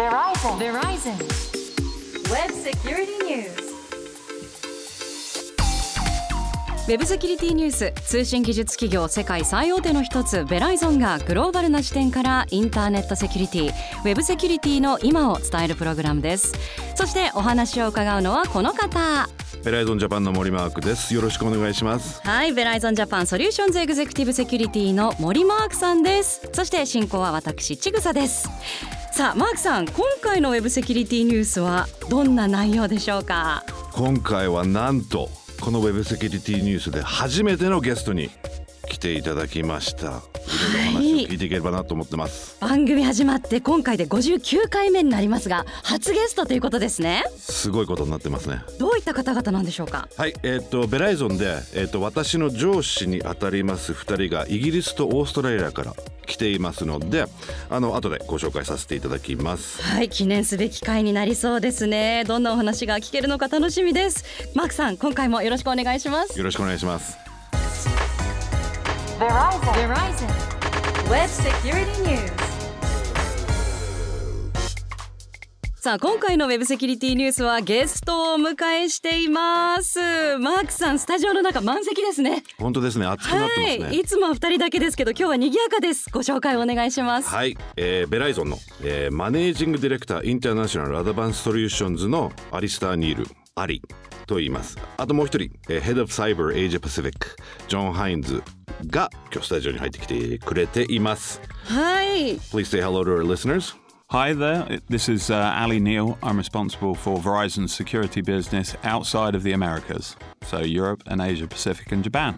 [0.00, 0.56] Verizon.
[0.56, 1.14] Verizon.
[2.32, 3.50] Web Security News.
[6.88, 7.92] ウェブセキュリティニュース。
[8.06, 13.66] 通信技術企業世界最大手の一つベライゾンがグローバルな視点からインターネットセキュリティ。
[13.66, 16.54] ウェブセキュリティの今を伝えるプログラムです。
[16.94, 19.28] そしてお話を伺うのはこの方。
[19.62, 21.12] ベライゾンジャパンの森マークです。
[21.12, 22.22] よろしくお願いします。
[22.24, 26.48] はいベライゾンジャパン Solutions Executive Security の森マークさんです。
[26.54, 28.48] そして進行は私ちぐさです
[29.12, 33.64] さあマークさん今回のウェブセキュリティニュースはどんな内容でしょうか？
[33.92, 35.28] 今回はなんと
[35.60, 38.30] このウェブセキュリティニュースで初めてのゲストに
[38.88, 40.10] 来ていただきました。
[40.12, 40.22] は
[41.30, 47.24] 聞いていければなと思ってます、番組始まって今回で59回目になりますが初ゲストということですね。
[47.38, 48.60] すごいことになってますね。
[48.80, 50.08] どういった方々なんでしょうか？
[50.16, 55.94] はいえっ、とベライゾンで、えっと私の上司にあたります2人がイギリスとオーストラリアから
[56.26, 57.26] 来ていますので
[57.68, 59.80] あの後でご紹介させていただきます。
[59.82, 62.24] はい記念すべき回になりそうですね。
[62.26, 64.24] どんなお話が聞けるのか楽しみです。
[64.56, 66.36] マークさん今回もよろしくお願いします。
[66.36, 67.16] よろしくお願いします。
[69.20, 69.60] Verizon.
[69.74, 70.59] Verizon.
[71.10, 72.30] Web Security News.
[75.74, 79.98] さあ今回のウェブセキュリティニュースはゲストをお迎えしています。
[80.38, 82.44] マークさんスタジオの中満席ですね。
[82.58, 83.06] 本当ですね。
[83.06, 83.98] 熱くなってますね、はい。
[83.98, 86.10] いつもは二人だけですけど今日は賑やかです。
[86.12, 87.28] ご紹介お願いします。
[87.28, 93.82] はい、えーベライゾンの、えーマネージングディレクターインターナショナルアドバンスソリューションズのアリスター・ニールアリ
[94.29, 97.35] と言いますあともう一人、えー、ヘッドオブサイバーエイジアパシフィック
[97.67, 98.43] ジョン・ハインズ
[98.87, 103.75] が今日スタジオに入ってきてくれていますはい Please say hello to our listeners
[104.09, 106.15] Hi there, this is uh, Ali Neal.
[106.21, 111.91] I'm responsible for Verizon's security business outside of the Americas, so Europe and Asia Pacific
[111.91, 112.35] and Japan.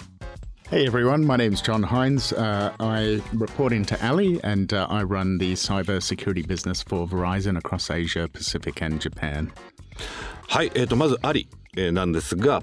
[0.70, 2.34] Hey everyone, my name's John Hines.
[2.34, 7.58] Uh, I report into Ali and uh, I run the cyber security business for Verizon
[7.58, 9.52] across Asia, Pacific, and Japan.
[10.49, 12.63] はい、えー、とまずアリ、えーなんですが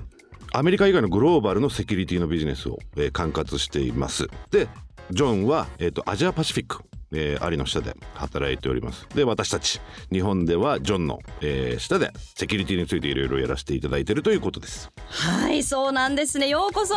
[0.52, 4.28] アメリカ以外のグローバルのセキュリティのビジネスを、えー管轄しています。
[4.52, 4.68] で
[5.12, 9.08] ジョンは、えー、とアジアパシフィック、えーアリの下で働いております。
[9.16, 9.80] で私たち
[10.12, 14.92] 日本ではジョンの、えー下でセキュリティについていろいろやらせていただいているということです。
[15.08, 16.48] はいそうなんですね。
[16.48, 16.96] ようこそ。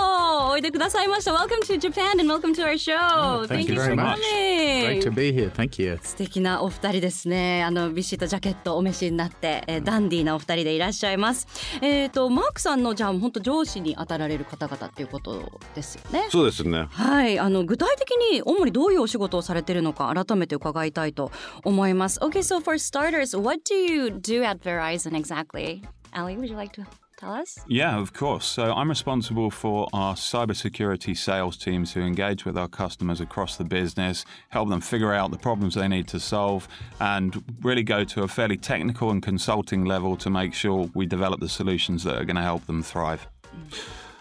[0.51, 1.33] おいでくださいました。
[1.33, 3.47] Welcome to Japan and welcome to our show.
[3.47, 4.19] Thank you for very much.
[4.21, 5.51] Great to be here.
[5.51, 5.99] Thank you.
[6.03, 7.63] 素敵なお二人ですね。
[7.65, 11.47] あのビシッとジャケットお召しになって、えーダンディーなお二人でいらっしゃいます。
[11.81, 16.27] えっ、とマークさんのじゃあ本当上司に当たられる方々っていうことですよね。
[16.31, 16.87] そうですね。
[16.91, 21.32] はい、あの具体的に主にどういうお仕事をされているのか改めて伺いたいと
[21.64, 22.20] 思います。
[22.20, 25.82] Okay, so for starters, what do you do at Verizon exactly?
[26.14, 26.86] Ali, would you like to
[27.18, 27.60] tell us?
[27.68, 28.46] Yeah, of course.
[28.46, 33.66] So I'm responsible for our cybersecurity sales teams who engage with our customers across the
[33.66, 36.68] business, help them figure out the problems they need to solve,
[37.00, 41.40] and really go to a fairly technical and consulting level to make sure we develop
[41.40, 43.28] the solutions that are going to help them thrive.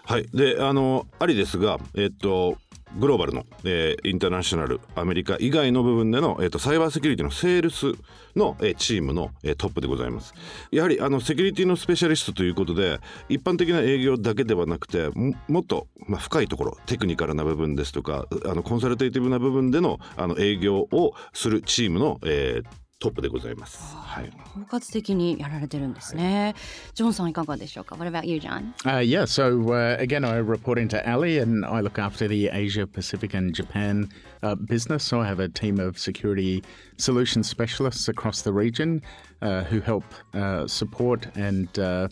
[0.05, 2.57] はいであのアリですがえっ、と
[2.98, 7.92] グローバルの、えーインターナショナルアメリカ以外の部分での、えー、とサイバーセキュリティのセールス
[8.36, 10.34] の、えーチームの、えートップでございます。
[10.70, 12.98] やはりあのセキュリティのスペシャリストということで
[13.28, 15.08] 一般的な営業だけではなくて
[15.48, 23.95] もっと、まあ、深いところテクニカルな部分ですとかあのコンサルテイティブな部分でのあの営業をするチームの、えートップでございます。
[23.95, 24.31] はい。
[24.55, 26.55] 包括的にやられてるんですね。
[26.95, 28.73] ジョンさんいかがでしょうか What about you, John?
[28.85, 32.87] Uh, yeah, so uh, again, I report into Ali and I look after the Asia,
[32.87, 34.09] Pacific, and Japan
[34.41, 35.03] uh, business.
[35.03, 36.63] So I have a team of security
[36.97, 39.03] solution specialists across the region
[39.43, 40.03] uh, who help
[40.33, 42.07] uh, support and uh,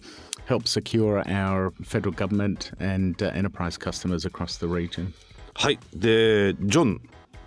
[0.45, 5.13] help secure our federal government and uh, enterprise customers across the region.
[5.55, 5.79] はい。
[5.95, 7.01] で、ジョン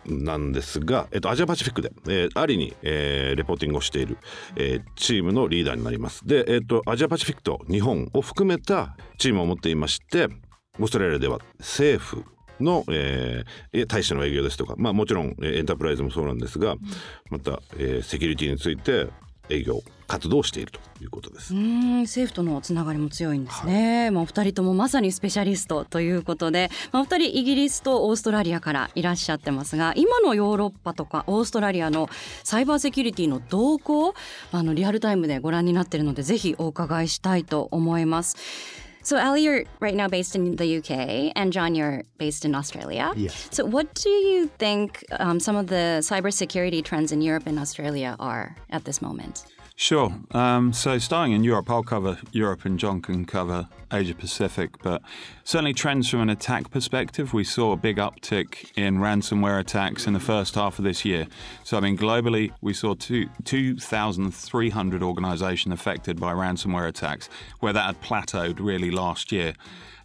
[0.06, 4.18] なんですが、えっと、アジアパシフィックで、えーアリに、えーレポーティングをしている、
[4.56, 6.26] えーチームのリーダーになります。
[6.26, 10.28] で、えっと、アジアパシフィックと日本を含めたチームを持っていまして、
[10.80, 12.24] オーストラリアでは政府
[12.60, 16.76] の、えー大使の営業ですとか、まあもちろん、エンタープライズもそうなんですが、
[17.30, 19.08] また、えーセキュリティについて
[19.50, 21.58] 営業活動をしているということですう。
[21.58, 32.10] ーん政府とのつながりも強いんですね、まあお二人ともまさにスペシャリストということで、まあ、お二人イギリスとオーストラリアからいらっしゃってますが今のヨーロッパとかオーストラリアの
[32.44, 34.14] サイバーセキュリティの動向
[34.52, 38.83] あのリアルタイムでご覧になっているのでぜひお伺いしたいと思います。
[39.04, 43.12] So Ali, you're right now based in the UK, and John, you're based in Australia.
[43.18, 43.50] Yes.
[43.52, 48.16] So, what do you think um, some of the cybersecurity trends in Europe and Australia
[48.20, 49.46] are at this moment?
[49.76, 50.14] Sure.
[50.32, 54.82] Um, so starting in Europe, I'll cover Europe and John can cover Asia Pacific.
[54.82, 55.02] But
[55.46, 60.14] Certainly, trends from an attack perspective, we saw a big uptick in ransomware attacks in
[60.14, 61.28] the first half of this year.
[61.66, 67.28] So, I mean, globally, we saw two, 2,300 organizations affected by ransomware attacks,
[67.60, 69.54] where that had plateaued really last year.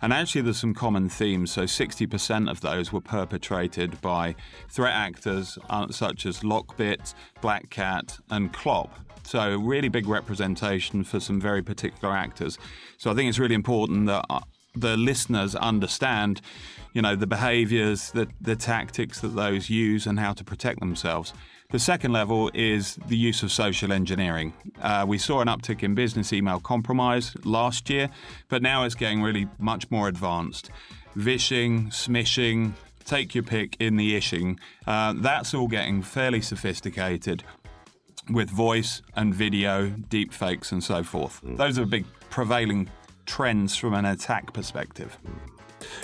[0.03, 1.53] And actually, there's some common themes.
[1.53, 4.35] So, 60% of those were perpetrated by
[4.69, 8.91] threat actors uh, such as Lockbit, Black Cat, and Clop.
[9.29, 12.57] So, really big representation for some very particular actors.
[12.97, 14.41] So, I think it's really important that uh,
[14.75, 16.41] the listeners understand,
[16.95, 21.35] you know, the behaviors, the, the tactics that those use, and how to protect themselves.
[21.71, 24.55] The second level is the use of social engineering.
[24.81, 28.09] Uh, we saw an uptick in business email compromise last year,
[28.49, 30.71] but now it's getting really much more advanced.
[31.17, 32.73] Vishing, smishing,
[33.05, 37.45] take your pick in the ishing, uh, that's all getting fairly sophisticated
[38.31, 41.41] with voice and video, deep fakes, and so forth.
[41.43, 42.89] Those are big prevailing
[43.27, 45.19] trends from an attack perspective.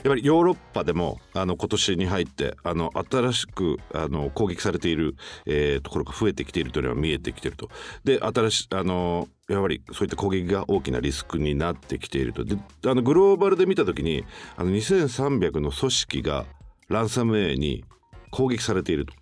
[0.05, 5.17] やっぱりヨーロッパでもあの今年に入ってあの新しくあの攻撃されている、
[5.47, 7.69] えーところが増えてきているというのは見えてきていると。
[8.05, 12.44] で新しあのやはりそういった攻撃が大きなリスクになってきていると。
[12.44, 12.56] で
[12.87, 14.25] あのグローバルで見た時に
[14.56, 16.47] あの2300の組織が
[16.88, 17.85] ランサムウェイに
[18.34, 19.12] 攻撃されていると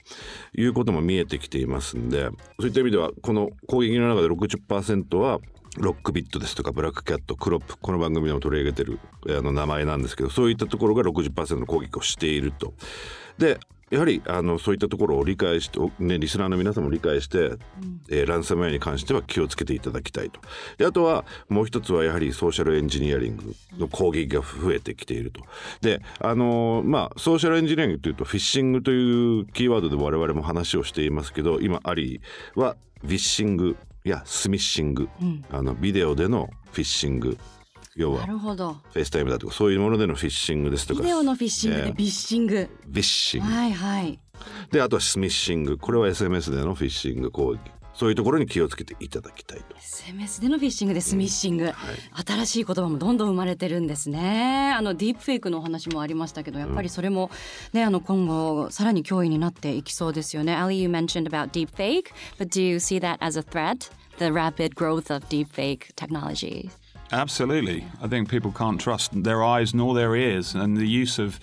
[0.58, 5.38] いうことも見えてきていますんでそういった意味ではこの攻撃の中で60%は
[5.76, 8.98] ロックビットですとかブラックキャットクロップこの番組でも取り上げてる
[9.28, 12.72] あの名前なんですけどそういったところが60%の攻撃をしていると。
[13.36, 13.58] で
[13.92, 17.58] やはりあのそういったところを理解して、ね、リスナーの皆さんも理解して、
[18.08, 20.40] えーランサムウェイに関しては気をつけていただきたいと。
[20.78, 25.42] であとはもう一つはやはりソーシャルエンジニアリングの攻撃が増えてきていると。
[25.82, 35.08] であのーまあソーシャルエンジニアリングというとフィッシングというキーワードで我々も話をしていますけど今アリーはフィッシングやスミッシング、
[35.50, 37.36] あのビデオでのフィッシング
[37.96, 38.20] 要は。
[38.20, 38.74] なるほど。
[38.92, 41.00] フェイスタイムだとかそういうものでのフィッシングですとか。
[41.02, 42.54] ビデオのフィッシングでえービッシング。
[42.56, 43.52] フィッシング。
[43.52, 44.18] はいはい。
[44.70, 45.78] であとはスミッシング。
[45.78, 47.30] これは SMS でのフィッシング。
[47.30, 47.58] 攻撃
[47.94, 49.76] そういうところに気をつけていただきたいと。
[49.76, 51.72] SMS でのフィッシングでスミッシング、
[52.26, 54.72] 新しい言葉もどんどん生まれてるんですね。
[54.74, 57.30] あのディープフェイクのお話もありましたけどやっぱりそれも
[57.72, 60.56] ね、あの今後さらに脅威になっていきそうですよね。
[60.56, 63.90] Ali you mentioned about deep fake but do you see that as a threat?
[64.18, 66.70] The rapid growth of deep fake technology
[67.12, 67.84] Absolutely.
[68.00, 71.38] I think people can't trust their eyes nor their ears, and the use of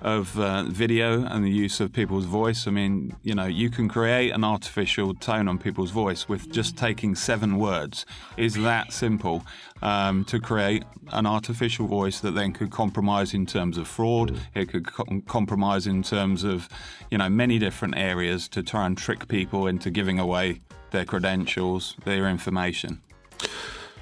[0.00, 2.66] of uh, video and the use of people's voice.
[2.66, 6.76] I mean, you know, you can create an artificial tone on people's voice with just
[6.76, 8.04] taking seven words.
[8.36, 9.44] Is that simple
[9.80, 10.82] um, to create
[11.12, 14.36] an artificial voice that then could compromise in terms of fraud?
[14.56, 16.68] It could co- compromise in terms of,
[17.12, 21.94] you know, many different areas to try and trick people into giving away their credentials,
[22.04, 23.00] their information.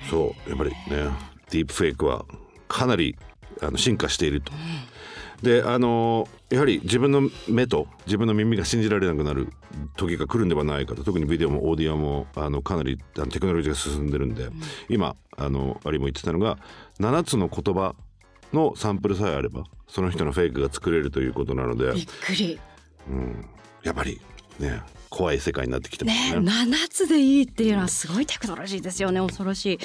[0.08, 0.76] そうやっぱりね
[1.50, 2.24] ディープフェイクは
[2.68, 3.16] かなり
[3.60, 4.52] あの進化していると。
[5.42, 9.48] であのやはり自分の目と自分の耳が信じられなくなる
[9.96, 11.02] 時が来るんではないかと。
[11.02, 14.50] 特にビデオもオーディオもあのかなりあのテクノロジーが進んでるんで、
[14.88, 16.58] 今あのありも言ってたのが
[16.98, 17.94] 7つの言葉
[18.52, 21.92] のサンプルさえあればその人のフェイクが作れるということなので。
[21.92, 22.60] びっくり。
[23.82, 24.20] やっぱり
[24.58, 26.51] ね怖い世界になってきてますねね。
[26.51, 29.79] 7つでいいっていうのはすごいテクノロジーですよね恐ろしい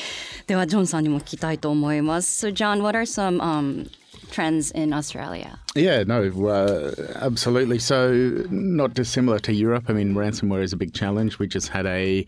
[0.46, 3.88] ではジョンさんにも聞きたいと思います So John what are some、um,
[4.30, 7.78] trends in Australia Yeah, no, uh, absolutely.
[7.78, 9.84] So, not dissimilar to Europe.
[9.88, 11.38] I mean, ransomware is a big challenge.
[11.38, 12.26] We just had a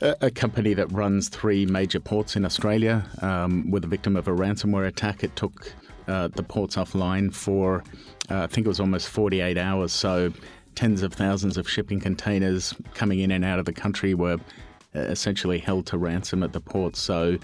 [0.00, 4.28] a a company that runs three major ports in Australia um, with a victim of
[4.28, 5.22] a ransomware attack.
[5.22, 5.74] It took
[6.08, 7.84] uh, the ports offline for,
[8.30, 9.92] uh, I think it was almost 48 hours.
[9.92, 10.32] So,
[10.75, 14.37] tens of thousands of shipping containers coming in and out of the country were
[14.95, 16.99] uh, essentially held to ransom at the ports.
[16.99, 17.37] So,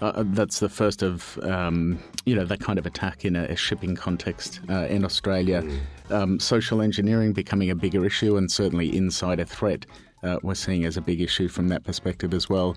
[0.00, 3.56] uh, that's the first of um, you know that kind of attack in a, a
[3.56, 5.64] shipping context uh, in Australia.
[6.10, 9.86] Um, social engineering becoming a bigger issue, and certainly insider threat
[10.22, 12.76] uh, we're seeing as a big issue from that perspective as well.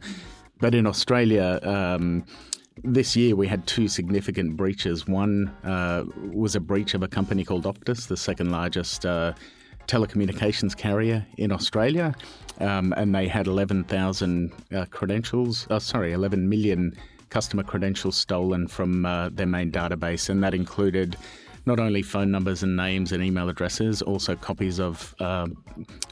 [0.59, 1.59] But in Australia.
[1.63, 2.25] Um,
[2.81, 5.05] this year we had two significant breaches.
[5.05, 9.33] One uh, was a breach of a company called Optus, the second largest uh,
[9.89, 12.13] telecommunications carrier in Australia,
[12.59, 15.67] um, and they had 11,000 uh, credentials.
[15.69, 16.93] Uh, sorry, 11 million
[17.29, 21.17] customer credentials stolen from uh, their main database, and that included
[21.65, 25.47] not only phone numbers and names and email addresses, also copies of uh,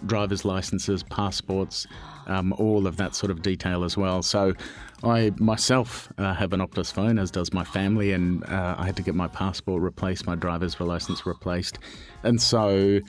[0.05, 1.87] driver's licenses, passports,
[2.27, 4.21] um, all of that sort of detail as well.
[4.21, 4.53] So,
[5.03, 8.95] I myself uh, have an Optus phone, as does my family, and uh, I had
[8.95, 11.77] to get my passport replaced, my driver's license replaced,
[12.23, 12.99] and so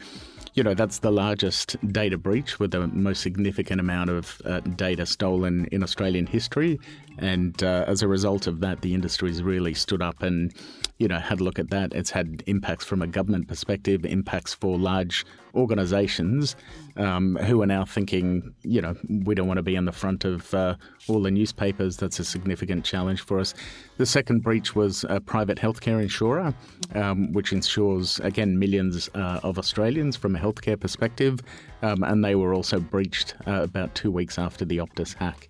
[0.58, 5.06] you know, that's the largest data breach with the most significant amount of uh, data
[5.06, 6.80] stolen in Australian history.
[7.16, 10.52] And uh, as a result of that, the industry's really stood up and
[10.98, 11.92] you know, had a look at that.
[11.94, 15.24] It's had impacts from a government perspective, impacts for large
[15.54, 16.56] organisations
[16.98, 20.24] um, who are now thinking, you know, we don't want to be on the front
[20.24, 20.74] of uh,
[21.08, 21.96] all the newspapers.
[21.96, 23.54] That's a significant challenge for us.
[23.96, 26.54] The second breach was a private healthcare insurer,
[26.94, 31.40] um, which insures, again, millions uh, of Australians from a healthcare perspective.
[31.82, 35.48] Um, and they were also breached uh, about two weeks after the Optus hack.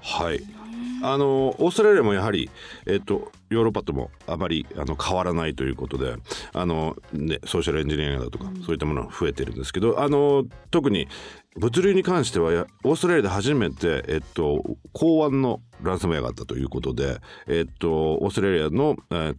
[0.00, 0.61] はい
[1.02, 2.50] あのオーストラリアもやはり、
[2.86, 6.16] えっと、ヨーロッパともあまりあの変わらないということで
[6.52, 11.08] あの、ね、ソーシャルエンジニアだとか、そういったものが増えてるんですけどあの特に
[11.56, 19.36] 物流に関してはオーストラリアで初めて、えっと、港湾のランサムウェアがあったということで、えっと、オーストラリアの、uh,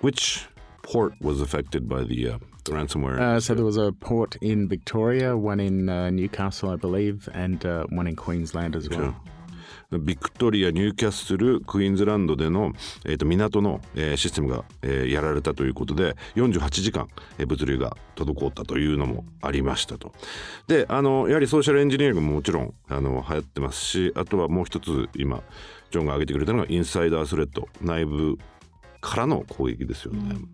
[0.00, 0.48] Which
[0.82, 3.18] port was affected by the、uh, ransomware?
[3.18, 7.64] Uh, so there was a port in Victoria, one in uh, Newcastle, I believe, and
[7.66, 9.14] uh, one in Queensland as well.
[9.90, 12.72] ビクトリア、ニューキャッスル、クイーンズランドでの、
[13.06, 20.12] えー、と港の、えー、システムが、えー、やられたということで48時間、えー、物流が滞ったというのもありましたと。
[20.66, 25.42] であのやはりソーシャルエンジニアリングももちろんあの流行ってますしあとはもう一つ今
[25.90, 28.36] ジョンが挙げてくれたのがインサイダースレッド内部
[29.00, 30.34] からの攻撃ですよね。
[30.34, 30.48] うん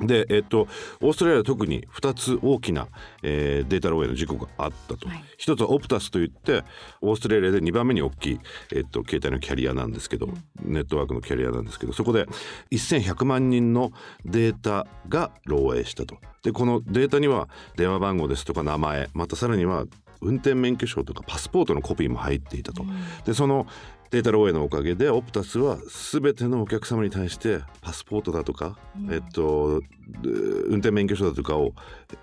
[0.00, 0.68] で、えっと、
[1.00, 2.88] オーストラリアは特に2つ大きな、
[3.22, 6.64] えー、データ漏洩の事故があったと、はい、一つはオプタスといって
[7.00, 8.40] オーストラリアで2番目に大きい、
[8.74, 12.26] えっと、携帯のキャリアなんですけど、うん、ネットワークのキャリアなんですけどそこで
[12.70, 13.90] 1100万人の
[14.24, 16.16] データが漏洩したと。
[16.42, 19.84] でこのデータには電話番号ですとか名前またさらには
[20.20, 22.84] 運転免許証とかパスポートのコピーも入っていたと。
[23.24, 23.66] でその
[24.10, 25.76] データ漏洩のおかげでオプタスは
[26.12, 29.82] 全てのお客様に対してパスポートだとか、うん、えっと、
[30.24, 31.74] 運転免許証だとかを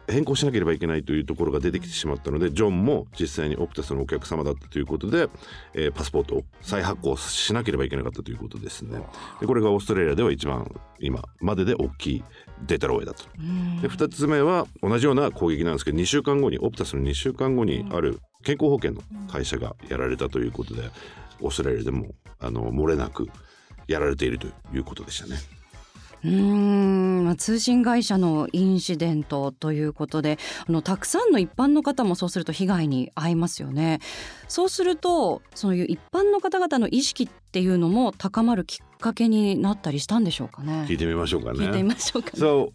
[0.07, 5.29] 変更しなければいけないというところが出てきてしまったのでジョンも実際にオプタスのお客様だったということで、
[5.75, 9.03] えー、パスポートを再発行しなければいけなかったということですね。
[9.39, 12.23] でこれがオーストラリアでは一番今までで大きい
[12.67, 13.25] データ漏洩だと。
[13.81, 20.89] で2つ目は同じような攻撃なんですけど2週間後にオプタスの2週間後にある健康保険の会社がやられたということで。
[21.41, 22.07] オーストラリアでも
[22.39, 23.29] あの漏れなく
[23.88, 25.38] やられているということでしたね。
[26.25, 34.00] うん通信会社のインシデントということであのたくさんの一般の方もそうすると被害に遭いますよね。
[34.48, 40.86] そうするとそういう一般の方々の意識っていうのも高まるきっかけになったりしたんでしょうかね。
[40.88, 41.60] 聞いてみましょうかね。
[41.60, 42.39] 聞いてみましょうか、ね。
[42.39, 42.72] So,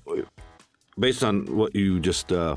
[0.98, 2.56] based on what you just、uh,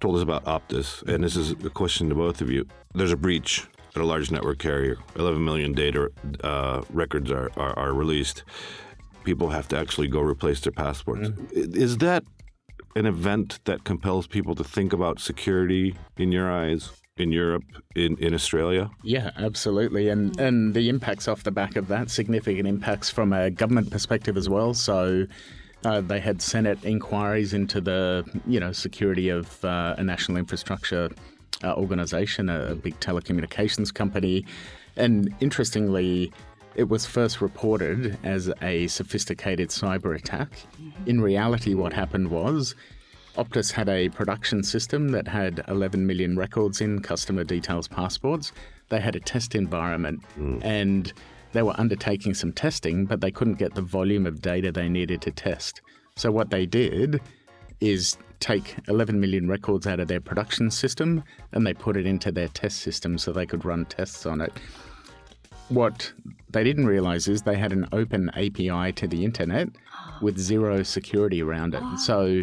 [0.00, 3.16] told us about Optus, and this is a question to both of you, there's a
[3.16, 4.96] breach at a large network carrier.
[5.16, 6.10] 11 million data
[6.44, 8.44] uh, records are, are, are, released.
[9.26, 11.28] People have to actually go replace their passports.
[11.28, 11.76] Mm.
[11.76, 12.22] Is that
[12.94, 16.90] an event that compels people to think about security in your eyes?
[17.18, 17.64] in Europe,
[17.94, 18.90] in, in Australia?
[19.02, 20.10] Yeah, absolutely.
[20.10, 24.36] And and the impacts off the back of that, significant impacts from a government perspective
[24.36, 24.74] as well.
[24.74, 25.26] So
[25.84, 31.10] uh, they had Senate inquiries into the you know security of uh, a national infrastructure
[31.64, 34.44] uh, organization, a big telecommunications company.
[34.96, 36.32] And interestingly,
[36.76, 40.50] it was first reported as a sophisticated cyber attack.
[41.06, 42.74] In reality, what happened was
[43.36, 48.52] Optus had a production system that had 11 million records in customer details passports.
[48.90, 50.62] They had a test environment mm.
[50.62, 51.12] and
[51.52, 55.22] they were undertaking some testing, but they couldn't get the volume of data they needed
[55.22, 55.80] to test.
[56.14, 57.20] So, what they did
[57.80, 62.30] is take 11 million records out of their production system and they put it into
[62.30, 64.52] their test system so they could run tests on it.
[65.68, 66.12] What
[66.50, 69.68] they didn't realize is they had an open API to the internet
[70.22, 71.82] with zero security around it.
[71.98, 72.42] So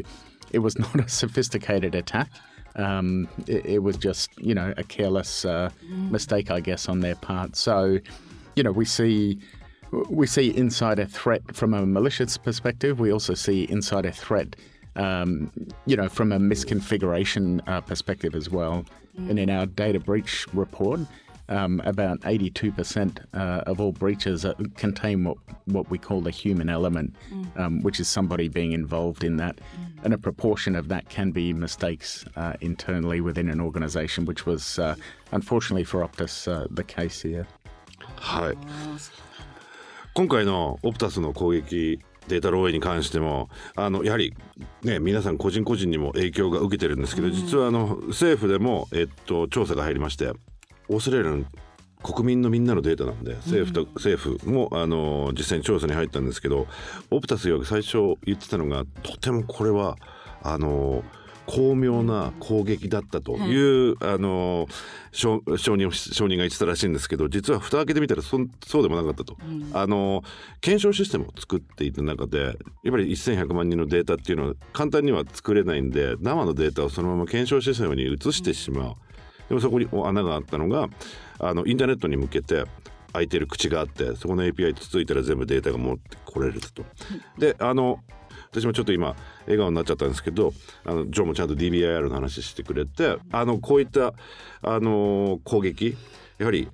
[0.51, 2.29] it was not a sophisticated attack.
[2.75, 7.15] Um, it, it, was just, you know, a careless uh, mistake, I guess, on their
[7.15, 7.55] part.
[7.55, 7.99] So,
[8.55, 9.39] you know, we see
[10.09, 12.99] we see insider threat from a malicious perspective.
[12.99, 14.55] We also see insider threat
[14.95, 15.51] um,
[15.85, 18.85] you know, from a misconfiguration uh, perspective as well.
[19.17, 21.01] And in our data breach report,
[21.52, 24.44] um, about 82% uh, of all breaches
[24.76, 27.58] contain what, what we call the human element, mm.
[27.58, 29.56] um, which is somebody being involved in that.
[29.56, 30.04] Mm.
[30.04, 34.78] And a proportion of that can be mistakes uh, internally within an organization, which was
[34.78, 34.94] uh,
[35.32, 37.46] unfortunately for Optus uh, the case here.
[38.16, 38.58] はい。
[40.14, 44.34] 今回のオプタスの攻撃データ漏洩に関してもあのやはり、
[44.82, 50.32] ね、皆さん個人個人にも影響が受けてるんですけど、実はあの政府でも、えっと、調査が入りまして
[50.89, 51.45] オーストラリアの
[52.03, 56.67] 国民のみんなのデータなんで政府と、政府もあの実際に調査に入ったんですけど
[57.09, 59.95] オプタス曰く最初言ってたのがとてもこれは
[60.43, 61.03] あの
[61.45, 64.67] 巧妙な攻撃だったという、あの
[65.11, 69.37] 証証人証人が言ってたらしいんですけど実は蓋開けてみたらそんそうでもなかったと、
[69.73, 70.23] あの
[70.61, 72.55] 検証システムを作っていた中でやっ
[72.91, 78.95] ぱり1100万人のデータっていうのは簡単には作れないんで生のデータをそのまま検証システムに移してしまう。
[79.49, 80.89] でもそこに穴があったのが
[81.39, 82.65] あのインターネットに向けて
[83.13, 86.83] 開いてる口があってそこの API つついたら全部データが持ってこれると。
[87.37, 87.99] であの
[88.51, 90.53] 私もちょっと今笑顔になっちゃったんですけど
[90.85, 94.13] あのジョーもちゃんと DBIR の話してくれてあのこういった
[94.61, 95.95] あの攻撃
[96.37, 96.69] やはり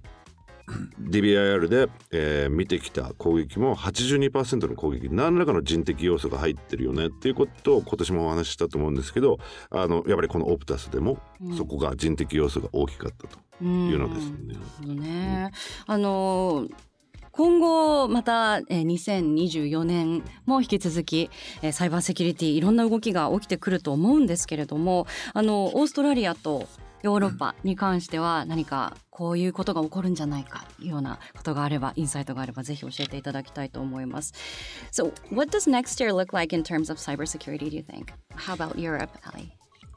[1.01, 5.09] DBIR で、えー見てきた攻撃も82%の攻撃。
[5.09, 7.07] 何らかの人的要素が入ってるよね。
[7.07, 11.17] っていうことを今年もお話ししたと思うんですけどあのやっぱりこのオプタスでも
[11.57, 14.31] そこが人的要素が大きかったというのです
[14.85, 15.51] ね。
[15.85, 16.67] あの
[17.31, 21.29] 今後また、えー2024年も引き続き、
[21.61, 26.67] えーサイバーセキュリティいろんな動きが起きてくると思うんですけれどもあのオーストラリアと
[27.02, 34.32] ヨーロッパに関しては何かこういうことが起こるんじゃないかというようなことがあればインサイトがあればぜひ教えていただきたいと思います。
[34.90, 38.12] So what does next year look like in terms of cybersecurity do you think?
[38.36, 39.52] How about Europe, Ali?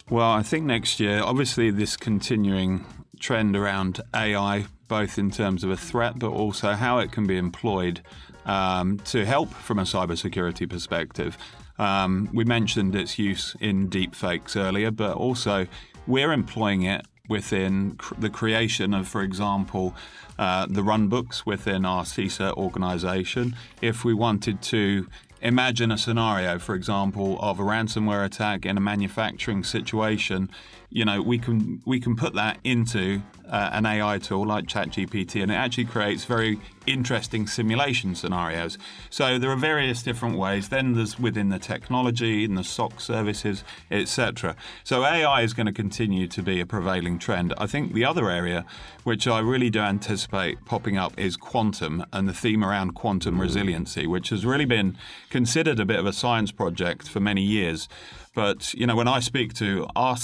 [0.09, 2.85] Well, I think next year, obviously, this continuing
[3.19, 7.37] trend around AI, both in terms of a threat, but also how it can be
[7.37, 8.01] employed
[8.45, 11.37] um, to help from a cybersecurity perspective.
[11.77, 15.67] Um, we mentioned its use in deepfakes earlier, but also
[16.06, 19.94] we're employing it within cr- the creation of, for example,
[20.38, 23.56] uh, the run books within our CISA organization.
[23.80, 25.06] If we wanted to
[25.40, 30.50] imagine a scenario, for example, of a ransomware attack in a manufacturing situation,
[30.90, 35.42] you know, we can we can put that into uh, an AI tool like ChatGPT,
[35.42, 38.78] and it actually creates very interesting simulation scenarios.
[39.10, 40.70] So there are various different ways.
[40.70, 44.56] Then there's within the technology and the SOC services, etc.
[44.84, 47.52] So AI is going to continue to be a prevailing trend.
[47.58, 48.64] I think the other area,
[49.04, 54.06] which I really do anticipate popping up, is quantum and the theme around quantum resiliency,
[54.06, 54.96] which has really been
[55.28, 57.86] considered a bit of a science project for many years.
[58.34, 60.16] But you know, when I speak to our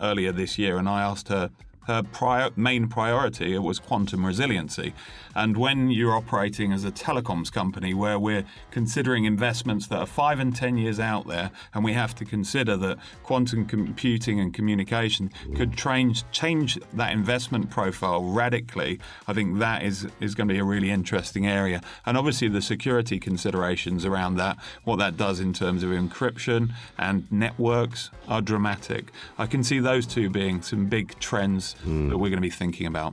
[0.00, 1.50] earlier this year, and I asked her
[1.86, 4.94] her prior, main priority was quantum resiliency.
[5.34, 10.38] And when you're operating as a telecoms company where we're considering investments that are five
[10.38, 15.30] and 10 years out there, and we have to consider that quantum computing and communication
[15.56, 20.60] could change, change that investment profile radically, I think that is, is going to be
[20.60, 21.80] a really interesting area.
[22.06, 27.30] And obviously, the security considerations around that, what that does in terms of encryption and
[27.32, 29.10] networks, are dramatic.
[29.36, 32.86] I can see those two being some big trends that we're going to be thinking
[32.86, 33.12] about.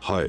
[0.00, 0.28] はい、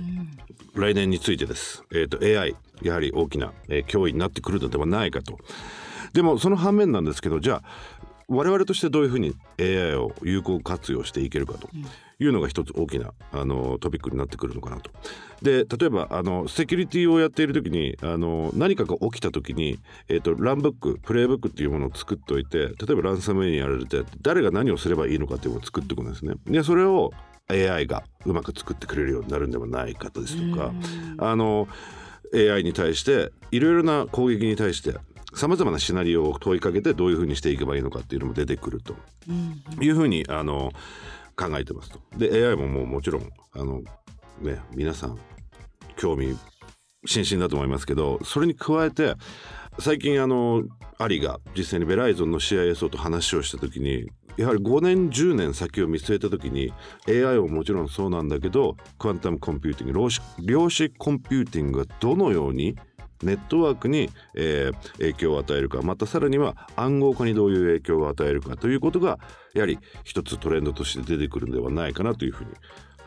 [0.74, 5.38] 来年についてです、えー、と AI やはり大きな、えー脅威になってくるのではないかと
[6.14, 7.64] でもその反面なんですけどじゃあ
[8.30, 11.70] 我々としてどういうふうに AI を有効活用していけるかと
[12.20, 14.92] いうのが一つ大きなあのトピックになってくるのかなと。
[15.42, 19.80] で例えばあのセキュリティをやっている時にあの何かが起きた時に、
[20.10, 26.34] えー、とランブックプレイブックっていうものを作っておいて例えばランサムウェイにやられて誰が何をすればいいのかっていうのを作っておくんですね。
[26.48, 27.12] でそれを
[27.50, 30.72] AI がうまく作ってくれるようになるんではないかとですとか
[31.20, 31.68] あの
[32.34, 34.96] AI に対していろいろな攻撃に対して
[35.34, 38.96] さまざまなシナリオを問いかけてどういうふうにしていけばいいのかっていうのも出てくると
[39.82, 40.72] いうふうにあの
[41.36, 42.00] 考えてますと。
[42.18, 43.82] で AI ももうもちろんあの、
[44.42, 45.18] ね、皆さん
[45.96, 46.38] 興味
[47.06, 49.16] 津々だと思いますけどそれに加えて
[49.80, 50.64] 最近あの
[50.98, 56.72] アリが実際にベライゾンの CISO と話をした時にやはり5年10年先を見据えた時に
[57.08, 62.78] AI ももちろんそうなんだけどクアンタムコンピューティング量子コンピューティングがどのように
[63.24, 69.20] ネットワークに、えー影響を与えるかまたさらには暗号化にどういう影響を与えるかということが
[69.54, 72.52] やはり一つトレンドとして出てくるのではないかなというふうに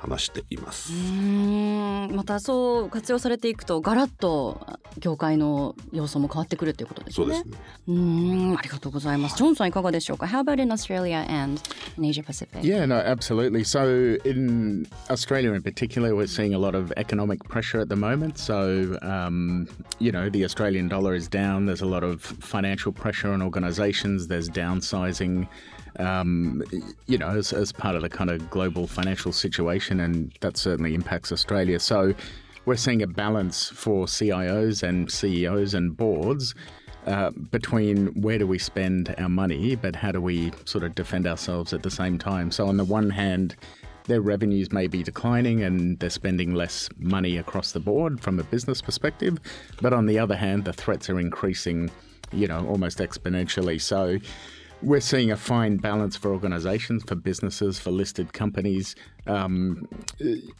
[0.01, 0.93] 話しています。
[0.93, 4.67] うーんまたそう活用されていくとガラッと
[4.99, 7.27] 業界の要素も変わってくるということですね。
[7.27, 7.95] そうですね。
[7.95, 9.37] んありがとうございます。
[9.37, 11.61] ジョンさんいかがでしょうか ?How about in Australia and
[11.99, 12.63] in Asia Pacific?
[12.63, 13.63] Yeah, no, absolutely.
[13.65, 18.39] So in Australia in particular, we're seeing a lot of economic pressure at the moment.
[18.39, 21.67] So, um, you know, the Australian dollar is down.
[21.67, 24.29] There's a lot of financial pressure on organizations.
[24.29, 25.47] There's downsizing,
[25.99, 26.63] um,
[27.07, 30.01] you know, as, as part of the kind of global financial situation.
[30.01, 31.81] And that certainly impacts Australia.
[31.81, 32.15] So
[32.67, 36.55] we're seeing a balance for CIOs and CEOs and boards
[37.07, 41.27] uh, between where do we spend our money, but how do we sort of defend
[41.27, 42.51] ourselves at the same time.
[42.51, 43.57] So, on the one hand,
[44.05, 48.45] their revenues may be declining and they're spending less money across the board from a
[48.45, 49.39] business perspective,
[49.81, 51.91] but on the other hand, the threats are increasing,
[52.33, 53.81] you know, almost exponentially.
[53.81, 54.19] So,
[54.83, 58.95] we're seeing a fine balance for organizations, for businesses, for listed companies,
[59.27, 59.87] um,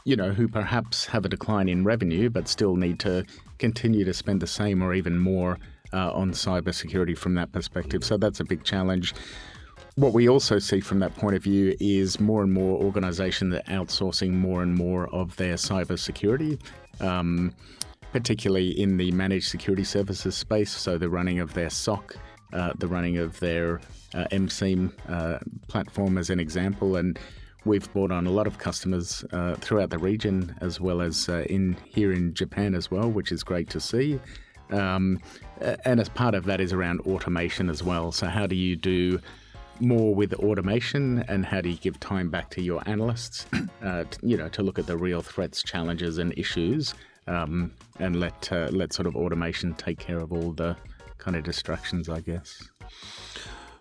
[0.03, 3.25] you know, who perhaps have a decline in revenue but still need to
[3.57, 5.57] continue to spend the same or even more
[5.93, 8.03] uh, on cybersecurity from that perspective.
[8.03, 9.13] So that's a big challenge.
[9.95, 13.61] What we also see from that point of view is more and more organizations are
[13.63, 16.61] outsourcing more and more of their cybersecurity.
[16.99, 17.53] Um,
[18.11, 22.17] particularly in the managed security services space, so the running of their SOC,
[22.53, 23.81] uh, the running of their
[24.13, 24.25] uh,
[25.07, 27.19] uh, platform as an example, and
[27.65, 31.45] we've brought on a lot of customers uh, throughout the region as well as uh,
[31.49, 34.19] in here in Japan as well, which is great to see.
[34.71, 35.19] Um,
[35.85, 38.11] and as part of that is around automation as well.
[38.11, 39.19] So how do you do
[39.81, 43.47] more with automation and how do you give time back to your analysts
[43.83, 46.93] uh, t- you know to look at the real threats challenges and issues
[47.27, 50.75] um, and let uh, let sort of automation take care of all the
[51.21, 52.71] kind of distractions I guess.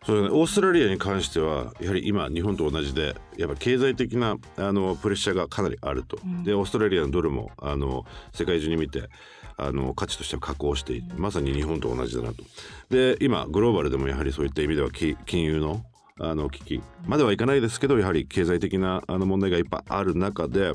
[0.06, 9.10] そうね、オーストラリアに関してはやはり今日本と同じでやっぱ経済的なあのプレッシャーがかなりあると、でオーストラリアのドルもあの世界中に見て
[9.58, 12.42] あの価値としては下降しているまさに日本と同じだなと。
[12.88, 15.84] で今グローバルでもやはりそういった意味ではき金融の
[16.18, 20.72] あの危機まではいかないですけどやはり経済的なあの問題がいっぱいある中で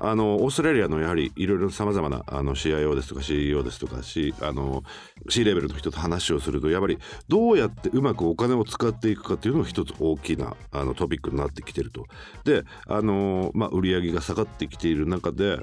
[0.00, 4.82] あのオーストラリアのやはりいろいろさまざまなあの CIO ですとか CEO ですとか C, あの
[5.28, 12.06] C レベルの人と話をするとやっぱりどうやってうまくお金を使っていくかっていうのが一つ大きなあのトピックになってきてると。
[12.44, 15.58] であの、まあ、売り上げが下がってきている中で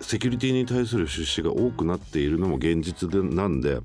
[0.00, 3.78] セキュリティに対する出資が多くなっているのも現実でなんで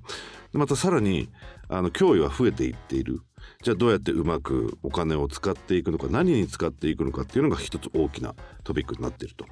[0.54, 1.30] またさらに
[1.69, 3.21] あの脅威は増えていっている。
[3.62, 9.45] じゃあどうやってうまくお金を使っていくのか何に使っていくのかっていうのが一つ大きなトピックになっていると。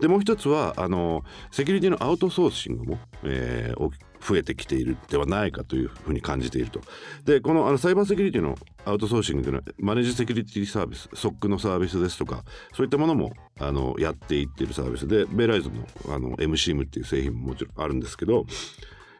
[0.00, 3.90] でもう一つはあのセキュリティのアウトソーシングも、えー、
[4.20, 6.80] 増えてきているではないかというふうに感じていると。
[7.24, 12.44] でこのあのサイバーセキュリティのアウトソーシングというのはマネージセキュリティサービス SOC のサービスですとか
[12.74, 18.44] そういったものもあのやっていっているサービスでベライゾンのあの MCM っていう製品ももちろんあるんですけどやっ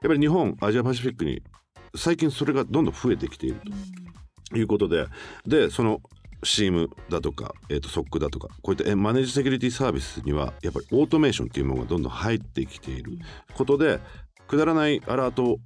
[0.07, 1.43] ぱり日本アジアパシフィックに
[1.97, 4.08] 最近それがどんどん増えてきていると。
[4.55, 5.07] いうことで。
[5.47, 6.01] でその
[6.45, 13.19] CM だとか、えー、と SOC だとかこういったマネージセキュリティサービスにはやっぱりオートメーションっていうものがどんどん入ってきている
[13.55, 13.99] ことで
[14.47, 15.59] くだらないアラート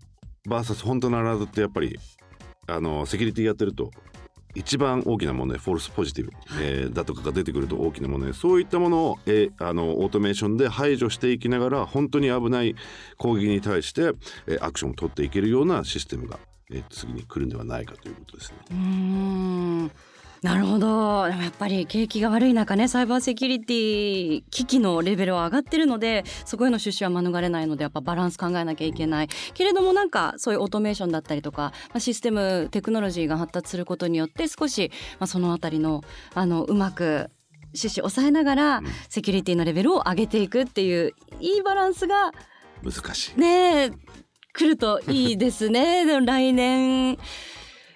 [0.48, 1.98] VS 本当のアラートってやっぱり
[2.66, 3.90] あのセキュリティやってると
[4.54, 8.34] 一番大きな問題フォルスポジティブ、えー、だとかが出てくると大きな問題。
[8.34, 12.76] そういったものを、えー、あのオートメーションで排除していきながら本当に危ない
[13.16, 14.12] 攻撃に対して、
[14.46, 16.38] えー、アクションを取っていけるようなシステムが
[16.72, 18.56] えー、次に来るんではないかということですね。
[18.70, 19.90] うん。
[20.42, 21.28] なるほど。
[21.28, 29.28] でもやっぱり景気が悪い中ねサイバーセキュリティ機器のレベルは上がってるのでそこへの出資は免れないのでやっぱバランス考えなきゃいけない。
[29.54, 36.02] けれどもなんかそういうオートメーションだったりとか、まあ、システムテクノロジーが発達することによって少し、まあ、そのあたりの
[36.34, 37.30] あのうまく
[37.74, 42.32] 出資を抑えながら、セキュリティのレベルを上げていくっていういいバランスが
[42.82, 43.40] 難しい。
[43.40, 43.92] ね
[44.52, 47.18] 来るといいですねでも来年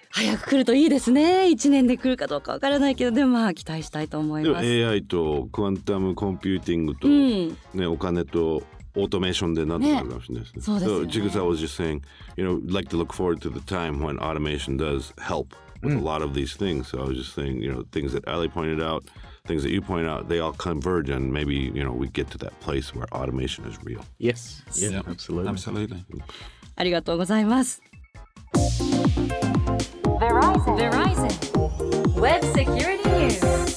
[0.09, 8.63] 早く来るといいですね1年で来るかどうかわからないけどでもまあ期待したいと思います AI と quantum computing と、うん、ね、お金と
[8.95, 10.61] オートメーションでなんとかなるかもしれないですね。
[10.63, 10.97] そうですね。
[10.97, 12.01] So, Jigsaw was just saying,
[12.35, 15.99] you know, like to look forward to the time when automation does help with a
[15.99, 16.87] lot of these things.
[16.87, 19.05] So I was just saying, you know, things that Ali pointed out,
[19.47, 22.37] things that you point out, they all converge, and maybe you know we get to
[22.39, 24.01] that place where automation is real.
[24.19, 24.61] Yes.
[24.75, 24.89] Yeah.
[24.89, 25.49] yeah absolutely.
[25.49, 26.03] Absolutely.
[26.75, 27.81] ありがとうございます。
[30.19, 30.75] Verizon.
[30.75, 32.19] Verizon.
[32.19, 33.67] Web Security News.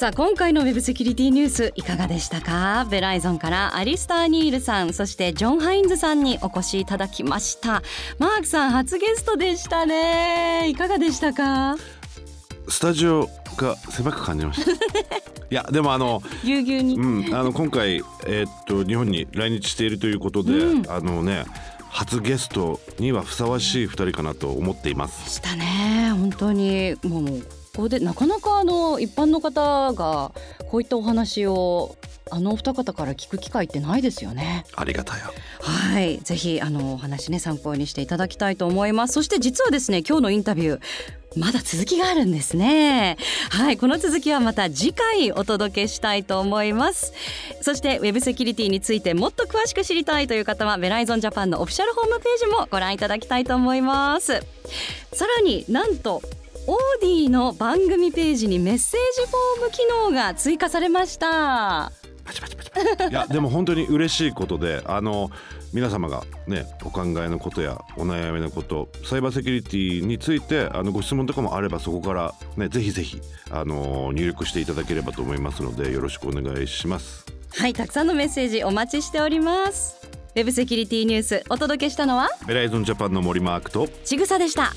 [0.00, 7.82] さあ今回のウェブセキュリティニュースいかがでしたかベライゾンからアリスター・ニールさんそしてジョン・ハインズさんにお越しいただきました
[8.18, 11.76] マークさん初ゲストでしたねいかがでしたか
[12.70, 14.70] スタジオが狭く感じました。
[15.50, 21.44] いやでもあのぎゅうぎゅうに、うん、あの今回、えー、っと日本に来日しているということで、うん、あのね
[21.88, 25.28] 初ゲストにはふさわしい2人かなと思っています。
[25.28, 26.12] したね。
[26.12, 27.42] 本当にもう
[27.74, 30.32] ここでなかなかあの一般の方が
[30.70, 31.96] こういったお話を
[32.30, 34.64] あのお二方から聞く機会ってないですよね。
[34.76, 35.30] ありがたや。
[35.60, 39.14] はい、ぜひあのお話ね参考にしていただきたいと思います。
[39.14, 40.80] そして実はですね今日のインタビュー
[41.36, 43.16] まだ続きがあるんですね
[43.50, 47.12] はいこの続きはまた次回お届けしたいと思います
[47.60, 54.40] そしてウェブセキュリティについてもっと詳しく知りたいという方はベライゾンジャパンのオフィシャルホームページもご覧いただきたいと思います
[55.12, 56.20] さらになんと
[56.70, 61.90] オーディの番組ページにメッセージフォーム機能が追加されました。
[63.10, 65.32] いや でも本当に嬉しいことであの
[65.72, 77.26] 皆様がねお考えのことやお悩みのことサイバーセキュリティについてあのご質問とかもあればそこからねぜひぜひあの入力していただければと思いますのでよろしくお願いします。
[77.52, 79.96] はいたくさんのメッセージお待ちしております。
[80.36, 82.28] ウェブセキュリティニュースお届けしたのは？
[82.46, 84.72] ベライゾンジャパンの森マークとちぐさでした